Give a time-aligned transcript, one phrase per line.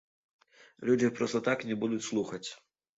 [0.89, 2.47] Людзі проста так не будуць слухаць.